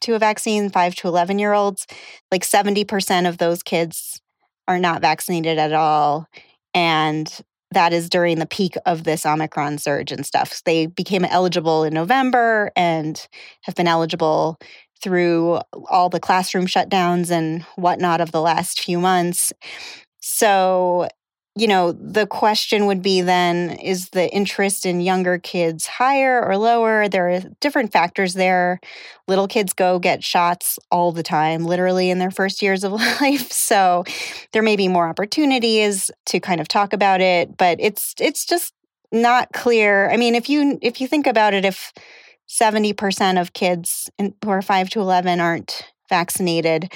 to 0.00 0.14
a 0.14 0.18
vaccine, 0.18 0.68
5 0.68 0.94
to 0.96 1.08
11 1.08 1.38
year 1.38 1.52
olds, 1.52 1.86
like 2.30 2.42
70% 2.42 3.28
of 3.28 3.38
those 3.38 3.62
kids 3.62 4.20
are 4.68 4.78
not 4.78 5.00
vaccinated 5.00 5.58
at 5.58 5.72
all. 5.72 6.26
And 6.74 7.32
that 7.72 7.92
is 7.92 8.08
during 8.08 8.38
the 8.38 8.46
peak 8.46 8.74
of 8.86 9.04
this 9.04 9.26
Omicron 9.26 9.78
surge 9.78 10.12
and 10.12 10.24
stuff. 10.24 10.62
They 10.64 10.86
became 10.86 11.24
eligible 11.24 11.84
in 11.84 11.94
November 11.94 12.70
and 12.76 13.26
have 13.62 13.74
been 13.74 13.88
eligible 13.88 14.58
through 15.02 15.60
all 15.90 16.08
the 16.08 16.20
classroom 16.20 16.66
shutdowns 16.66 17.30
and 17.30 17.62
whatnot 17.76 18.20
of 18.20 18.32
the 18.32 18.40
last 18.40 18.80
few 18.80 18.98
months. 18.98 19.52
So 20.20 21.08
you 21.54 21.66
know, 21.66 21.92
the 21.92 22.26
question 22.26 22.86
would 22.86 23.02
be 23.02 23.20
then 23.20 23.70
is 23.72 24.08
the 24.10 24.32
interest 24.32 24.86
in 24.86 25.02
younger 25.02 25.38
kids 25.38 25.86
higher 25.86 26.42
or 26.42 26.56
lower? 26.56 27.08
There 27.08 27.28
are 27.28 27.40
different 27.60 27.92
factors 27.92 28.34
there. 28.34 28.80
Little 29.28 29.46
kids 29.46 29.74
go 29.74 29.98
get 29.98 30.24
shots 30.24 30.78
all 30.90 31.12
the 31.12 31.22
time, 31.22 31.64
literally 31.64 32.08
in 32.08 32.18
their 32.18 32.30
first 32.30 32.62
years 32.62 32.84
of 32.84 32.92
life. 33.20 33.52
So 33.52 34.04
there 34.52 34.62
may 34.62 34.76
be 34.76 34.88
more 34.88 35.08
opportunities 35.08 36.10
to 36.26 36.40
kind 36.40 36.60
of 36.60 36.68
talk 36.68 36.94
about 36.94 37.20
it, 37.20 37.56
but 37.58 37.78
it's 37.80 38.14
it's 38.18 38.46
just 38.46 38.72
not 39.12 39.52
clear. 39.52 40.10
I 40.10 40.16
mean, 40.16 40.34
if 40.34 40.48
you 40.48 40.78
if 40.80 41.02
you 41.02 41.06
think 41.06 41.26
about 41.26 41.52
it 41.52 41.66
if 41.66 41.92
70% 42.48 43.40
of 43.40 43.52
kids 43.52 44.10
who 44.18 44.50
are 44.50 44.62
5 44.62 44.90
to 44.90 45.00
11 45.00 45.40
aren't 45.40 45.84
vaccinated, 46.08 46.92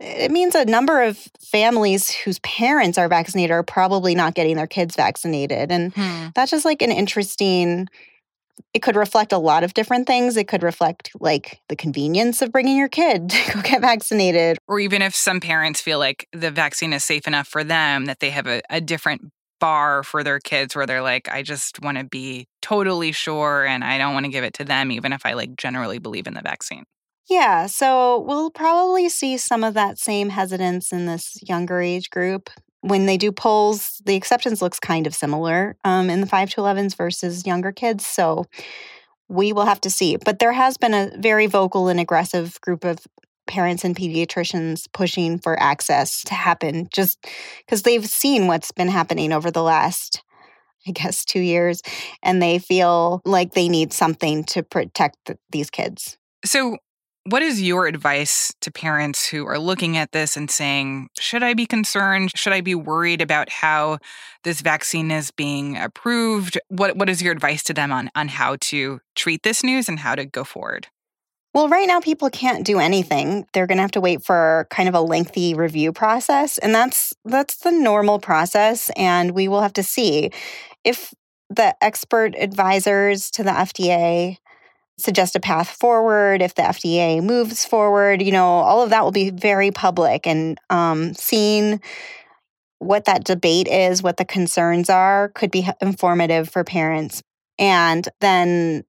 it 0.00 0.30
means 0.30 0.54
a 0.54 0.64
number 0.64 1.02
of 1.02 1.16
families 1.40 2.10
whose 2.10 2.38
parents 2.40 2.98
are 2.98 3.08
vaccinated 3.08 3.50
are 3.50 3.62
probably 3.62 4.14
not 4.14 4.34
getting 4.34 4.56
their 4.56 4.66
kids 4.66 4.94
vaccinated. 4.94 5.72
And 5.72 5.94
hmm. 5.94 6.26
that's 6.34 6.50
just 6.50 6.64
like 6.64 6.82
an 6.82 6.92
interesting, 6.92 7.88
it 8.74 8.80
could 8.80 8.96
reflect 8.96 9.32
a 9.32 9.38
lot 9.38 9.64
of 9.64 9.72
different 9.72 10.06
things. 10.06 10.36
It 10.36 10.48
could 10.48 10.62
reflect 10.62 11.12
like 11.18 11.60
the 11.68 11.76
convenience 11.76 12.42
of 12.42 12.52
bringing 12.52 12.76
your 12.76 12.88
kid 12.88 13.30
to 13.30 13.52
go 13.52 13.62
get 13.62 13.80
vaccinated. 13.80 14.58
Or 14.68 14.78
even 14.80 15.00
if 15.00 15.14
some 15.14 15.40
parents 15.40 15.80
feel 15.80 15.98
like 15.98 16.28
the 16.32 16.50
vaccine 16.50 16.92
is 16.92 17.04
safe 17.04 17.26
enough 17.26 17.48
for 17.48 17.64
them, 17.64 18.04
that 18.04 18.20
they 18.20 18.30
have 18.30 18.46
a, 18.46 18.60
a 18.68 18.82
different 18.82 19.32
bar 19.58 20.02
for 20.02 20.22
their 20.22 20.38
kids 20.38 20.76
where 20.76 20.84
they're 20.84 21.00
like, 21.00 21.30
I 21.30 21.42
just 21.42 21.80
want 21.80 21.96
to 21.96 22.04
be 22.04 22.46
totally 22.60 23.12
sure 23.12 23.64
and 23.64 23.82
I 23.82 23.96
don't 23.96 24.12
want 24.12 24.26
to 24.26 24.32
give 24.32 24.44
it 24.44 24.52
to 24.54 24.64
them, 24.64 24.92
even 24.92 25.14
if 25.14 25.24
I 25.24 25.32
like 25.32 25.56
generally 25.56 25.98
believe 25.98 26.26
in 26.26 26.34
the 26.34 26.42
vaccine. 26.42 26.84
Yeah, 27.28 27.66
so 27.66 28.20
we'll 28.20 28.50
probably 28.50 29.08
see 29.08 29.36
some 29.36 29.64
of 29.64 29.74
that 29.74 29.98
same 29.98 30.30
hesitance 30.30 30.92
in 30.92 31.06
this 31.06 31.38
younger 31.42 31.80
age 31.80 32.10
group. 32.10 32.50
When 32.82 33.06
they 33.06 33.16
do 33.16 33.32
polls, 33.32 34.00
the 34.04 34.14
acceptance 34.14 34.62
looks 34.62 34.78
kind 34.78 35.06
of 35.08 35.14
similar 35.14 35.76
um, 35.84 36.08
in 36.08 36.20
the 36.20 36.26
5 36.26 36.50
to 36.50 36.60
11s 36.60 36.94
versus 36.94 37.44
younger 37.44 37.72
kids. 37.72 38.06
So 38.06 38.44
we 39.28 39.52
will 39.52 39.66
have 39.66 39.80
to 39.82 39.90
see. 39.90 40.16
But 40.16 40.38
there 40.38 40.52
has 40.52 40.76
been 40.76 40.94
a 40.94 41.10
very 41.18 41.46
vocal 41.46 41.88
and 41.88 41.98
aggressive 41.98 42.60
group 42.60 42.84
of 42.84 43.00
parents 43.48 43.84
and 43.84 43.96
pediatricians 43.96 44.86
pushing 44.92 45.38
for 45.38 45.60
access 45.60 46.22
to 46.24 46.34
happen 46.34 46.88
just 46.92 47.24
because 47.64 47.82
they've 47.82 48.06
seen 48.06 48.46
what's 48.46 48.70
been 48.72 48.88
happening 48.88 49.32
over 49.32 49.50
the 49.50 49.62
last 49.62 50.22
I 50.88 50.92
guess, 50.92 51.24
two 51.24 51.40
years, 51.40 51.82
and 52.22 52.40
they 52.40 52.58
feel 52.60 53.20
like 53.24 53.54
they 53.54 53.68
need 53.68 53.92
something 53.92 54.44
to 54.44 54.62
protect 54.62 55.32
these 55.50 55.68
kids. 55.68 56.16
So, 56.44 56.78
What 57.28 57.42
is 57.42 57.60
your 57.60 57.88
advice 57.88 58.54
to 58.60 58.70
parents 58.70 59.26
who 59.26 59.46
are 59.46 59.58
looking 59.58 59.96
at 59.96 60.12
this 60.12 60.36
and 60.36 60.48
saying, 60.48 61.08
should 61.18 61.42
I 61.42 61.54
be 61.54 61.66
concerned? 61.66 62.30
Should 62.36 62.52
I 62.52 62.60
be 62.60 62.76
worried 62.76 63.20
about 63.20 63.50
how 63.50 63.98
this 64.44 64.60
vaccine 64.60 65.10
is 65.10 65.32
being 65.32 65.76
approved? 65.76 66.56
What 66.68 66.96
what 66.96 67.08
is 67.08 67.20
your 67.20 67.32
advice 67.32 67.64
to 67.64 67.74
them 67.74 67.90
on 67.90 68.10
on 68.14 68.28
how 68.28 68.58
to 68.70 69.00
treat 69.16 69.42
this 69.42 69.64
news 69.64 69.88
and 69.88 69.98
how 69.98 70.14
to 70.14 70.24
go 70.24 70.44
forward? 70.44 70.86
Well, 71.52 71.68
right 71.68 71.88
now 71.88 71.98
people 71.98 72.30
can't 72.30 72.64
do 72.64 72.78
anything. 72.78 73.44
They're 73.52 73.66
going 73.66 73.78
to 73.78 73.82
have 73.82 73.90
to 73.92 74.00
wait 74.00 74.22
for 74.22 74.68
kind 74.70 74.88
of 74.88 74.94
a 74.94 75.00
lengthy 75.00 75.54
review 75.54 75.92
process, 75.92 76.58
and 76.58 76.72
that's 76.72 77.12
that's 77.24 77.56
the 77.56 77.72
normal 77.72 78.20
process 78.20 78.88
and 78.96 79.32
we 79.32 79.48
will 79.48 79.62
have 79.62 79.72
to 79.72 79.82
see 79.82 80.30
if 80.84 81.12
the 81.50 81.74
expert 81.82 82.36
advisors 82.36 83.32
to 83.32 83.42
the 83.42 83.50
FDA 83.50 84.36
suggest 84.98 85.36
a 85.36 85.40
path 85.40 85.68
forward, 85.68 86.42
if 86.42 86.54
the 86.54 86.62
FDA 86.62 87.22
moves 87.22 87.64
forward, 87.64 88.22
you 88.22 88.32
know, 88.32 88.46
all 88.46 88.82
of 88.82 88.90
that 88.90 89.04
will 89.04 89.12
be 89.12 89.30
very 89.30 89.70
public 89.70 90.26
and 90.26 90.58
um, 90.70 91.14
seeing 91.14 91.80
what 92.78 93.04
that 93.06 93.24
debate 93.24 93.68
is, 93.68 94.02
what 94.02 94.16
the 94.16 94.24
concerns 94.24 94.90
are, 94.90 95.30
could 95.30 95.50
be 95.50 95.68
informative 95.80 96.48
for 96.48 96.64
parents. 96.64 97.22
And 97.58 98.08
then 98.20 98.84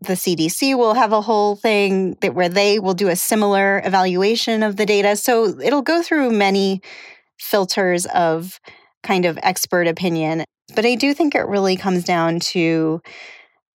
the 0.00 0.14
CDC 0.14 0.76
will 0.76 0.94
have 0.94 1.12
a 1.12 1.20
whole 1.20 1.56
thing 1.56 2.16
that 2.20 2.34
where 2.34 2.48
they 2.48 2.78
will 2.78 2.94
do 2.94 3.08
a 3.08 3.16
similar 3.16 3.82
evaluation 3.84 4.62
of 4.62 4.76
the 4.76 4.86
data. 4.86 5.16
So 5.16 5.58
it'll 5.60 5.82
go 5.82 6.02
through 6.02 6.30
many 6.30 6.80
filters 7.38 8.06
of 8.06 8.60
kind 9.02 9.24
of 9.24 9.38
expert 9.42 9.86
opinion. 9.86 10.44
But 10.74 10.84
I 10.84 10.94
do 10.94 11.14
think 11.14 11.34
it 11.34 11.46
really 11.46 11.76
comes 11.76 12.04
down 12.04 12.40
to 12.40 13.00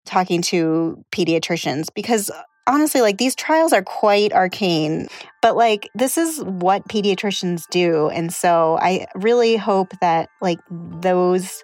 talking 0.05 0.41
to 0.41 1.03
pediatricians 1.11 1.87
because 1.93 2.29
uh, 2.29 2.41
honestly, 2.67 3.01
like 3.01 3.17
these 3.17 3.35
trials 3.35 3.73
are 3.73 3.83
quite 3.83 4.33
arcane, 4.33 5.07
but 5.41 5.55
like 5.55 5.89
this 5.95 6.17
is 6.17 6.41
what 6.43 6.87
pediatricians 6.87 7.67
do. 7.69 8.09
And 8.09 8.33
so 8.33 8.77
I 8.81 9.07
really 9.15 9.57
hope 9.57 9.93
that 9.99 10.29
like 10.41 10.59
those 10.69 11.63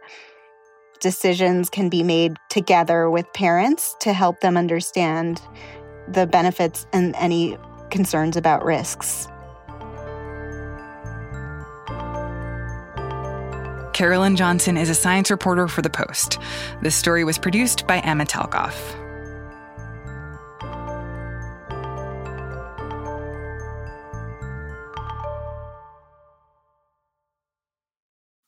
decisions 0.99 1.69
can 1.69 1.89
be 1.89 2.03
made 2.03 2.37
together 2.49 3.09
with 3.09 3.31
parents 3.33 3.95
to 4.01 4.13
help 4.13 4.39
them 4.41 4.57
understand 4.57 5.41
the 6.07 6.25
benefits 6.25 6.87
and 6.93 7.15
any 7.17 7.57
concerns 7.89 8.35
about 8.35 8.63
risks. 8.65 9.27
Carolyn 13.97 14.35
Johnson 14.35 14.77
is 14.77 14.91
a 14.91 14.93
science 14.93 15.31
reporter 15.31 15.67
for 15.67 15.81
The 15.81 15.89
Post. 15.89 16.37
This 16.83 16.95
story 16.95 17.23
was 17.23 17.39
produced 17.39 17.87
by 17.87 17.97
Emma 18.01 18.25
Talkoff. 18.25 18.75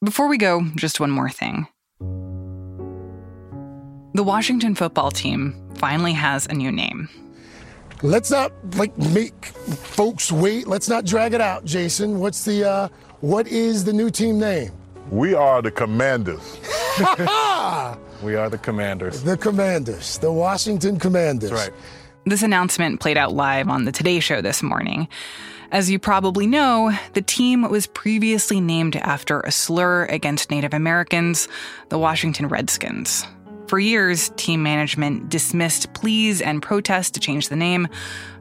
Before 0.06 0.28
we 0.28 0.38
go, 0.38 0.62
just 0.76 1.00
one 1.00 1.10
more 1.10 1.32
thing. 1.32 1.66
The 4.14 4.24
Washington 4.24 4.76
football 4.76 5.10
team 5.10 5.56
finally 5.78 6.14
has 6.14 6.46
a 6.46 6.54
new 6.54 6.72
name. 6.72 7.10
Let's 8.04 8.30
not 8.30 8.52
like 8.76 8.96
make 9.00 9.46
folks 9.46 10.32
wait. 10.32 10.68
Let's 10.68 10.88
not 10.88 11.06
drag 11.06 11.34
it 11.34 11.42
out, 11.42 11.66
Jason. 11.66 12.20
What's 12.20 12.46
the 12.46 12.70
uh, 12.70 12.90
what 13.22 13.48
is 13.48 13.84
the 13.84 13.94
new 13.94 14.12
team 14.12 14.38
name? 14.40 14.79
We 15.12 15.34
are 15.34 15.62
the 15.64 15.72
Commanders. 15.72 16.60
we 18.22 18.36
are 18.36 18.48
the 18.48 18.60
Commanders. 18.62 19.24
The 19.24 19.38
Commanders, 19.38 20.20
the 20.20 20.32
Washington 20.32 21.00
Commanders. 21.00 21.50
That's 21.50 21.70
right. 21.70 21.80
This 22.26 22.44
announcement 22.44 23.00
played 23.00 23.18
out 23.18 23.34
live 23.34 23.70
on 23.70 23.86
the 23.86 23.92
Today 23.92 24.20
Show 24.20 24.42
this 24.42 24.62
morning. 24.62 25.08
As 25.72 25.90
you 25.90 25.98
probably 25.98 26.46
know, 26.46 26.96
the 27.14 27.24
team 27.24 27.68
was 27.70 27.88
previously 27.88 28.62
named 28.62 28.98
after 28.98 29.40
a 29.40 29.52
slur 29.52 30.06
against 30.06 30.52
Native 30.52 30.76
Americans, 30.76 31.48
the 31.90 31.98
Washington 31.98 32.48
Redskins. 32.48 33.26
For 33.70 33.78
years, 33.78 34.32
team 34.36 34.64
management 34.64 35.30
dismissed 35.30 35.94
pleas 35.94 36.42
and 36.42 36.60
protests 36.60 37.12
to 37.12 37.20
change 37.20 37.50
the 37.50 37.56
name. 37.56 37.88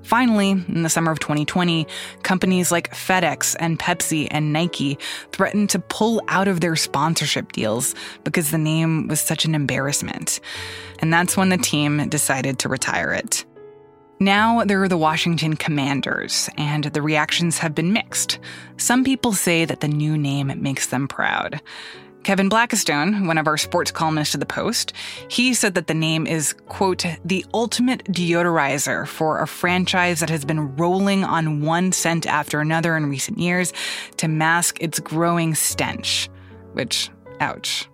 Finally, 0.00 0.52
in 0.52 0.84
the 0.84 0.88
summer 0.88 1.12
of 1.12 1.20
2020, 1.20 1.86
companies 2.22 2.72
like 2.72 2.94
FedEx 2.94 3.54
and 3.60 3.78
Pepsi 3.78 4.28
and 4.30 4.54
Nike 4.54 4.98
threatened 5.32 5.68
to 5.68 5.80
pull 5.80 6.22
out 6.28 6.48
of 6.48 6.62
their 6.62 6.76
sponsorship 6.76 7.52
deals 7.52 7.94
because 8.24 8.50
the 8.50 8.56
name 8.56 9.06
was 9.06 9.20
such 9.20 9.44
an 9.44 9.54
embarrassment. 9.54 10.40
And 11.00 11.12
that's 11.12 11.36
when 11.36 11.50
the 11.50 11.58
team 11.58 12.08
decided 12.08 12.58
to 12.60 12.70
retire 12.70 13.12
it. 13.12 13.44
Now 14.20 14.64
there 14.64 14.82
are 14.82 14.88
the 14.88 14.96
Washington 14.96 15.56
Commanders, 15.56 16.48
and 16.56 16.84
the 16.84 17.02
reactions 17.02 17.58
have 17.58 17.74
been 17.74 17.92
mixed. 17.92 18.38
Some 18.78 19.04
people 19.04 19.34
say 19.34 19.66
that 19.66 19.80
the 19.80 19.88
new 19.88 20.16
name 20.16 20.50
makes 20.56 20.86
them 20.86 21.06
proud. 21.06 21.60
Kevin 22.24 22.50
Blackistone, 22.50 23.26
one 23.26 23.38
of 23.38 23.46
our 23.46 23.56
sports 23.56 23.90
columnists 23.90 24.34
at 24.34 24.40
the 24.40 24.46
Post, 24.46 24.92
he 25.28 25.54
said 25.54 25.74
that 25.74 25.86
the 25.86 25.94
name 25.94 26.26
is, 26.26 26.54
quote, 26.68 27.04
the 27.24 27.44
ultimate 27.54 28.04
deodorizer 28.04 29.06
for 29.06 29.40
a 29.40 29.46
franchise 29.46 30.20
that 30.20 30.28
has 30.28 30.44
been 30.44 30.76
rolling 30.76 31.24
on 31.24 31.62
one 31.62 31.92
scent 31.92 32.26
after 32.26 32.60
another 32.60 32.96
in 32.96 33.08
recent 33.08 33.38
years 33.38 33.72
to 34.18 34.28
mask 34.28 34.82
its 34.82 35.00
growing 35.00 35.54
stench. 35.54 36.28
Which, 36.74 37.08
ouch. 37.40 37.88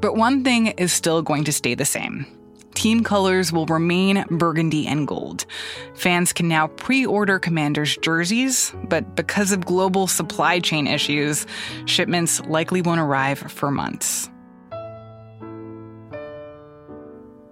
But 0.00 0.16
one 0.16 0.42
thing 0.42 0.68
is 0.68 0.92
still 0.92 1.22
going 1.22 1.44
to 1.44 1.52
stay 1.52 1.74
the 1.74 1.84
same 1.84 2.26
team 2.74 3.02
colors 3.04 3.52
will 3.52 3.66
remain 3.66 4.24
burgundy 4.30 4.86
and 4.86 5.06
gold. 5.06 5.46
Fans 5.94 6.32
can 6.32 6.48
now 6.48 6.68
pre 6.68 7.04
order 7.04 7.38
Commanders 7.38 7.96
jerseys, 7.98 8.74
but 8.88 9.16
because 9.16 9.52
of 9.52 9.64
global 9.64 10.06
supply 10.06 10.60
chain 10.60 10.86
issues, 10.86 11.46
shipments 11.86 12.40
likely 12.46 12.82
won't 12.82 13.00
arrive 13.00 13.38
for 13.38 13.70
months. 13.70 14.28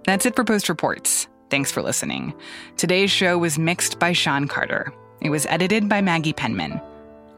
That's 0.05 0.25
it 0.25 0.35
for 0.35 0.43
Post 0.43 0.69
Reports. 0.69 1.27
Thanks 1.49 1.71
for 1.71 1.81
listening. 1.81 2.33
Today's 2.77 3.11
show 3.11 3.37
was 3.37 3.59
mixed 3.59 3.99
by 3.99 4.13
Sean 4.13 4.47
Carter. 4.47 4.93
It 5.21 5.29
was 5.29 5.45
edited 5.47 5.89
by 5.89 6.01
Maggie 6.01 6.33
Penman. 6.33 6.81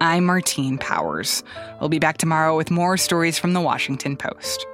I'm 0.01 0.25
Martine 0.25 0.77
Powers. 0.77 1.43
We'll 1.79 1.89
be 1.89 1.99
back 1.99 2.17
tomorrow 2.17 2.57
with 2.57 2.71
more 2.71 2.97
stories 2.97 3.37
from 3.37 3.53
the 3.53 3.61
Washington 3.61 4.17
Post. 4.17 4.65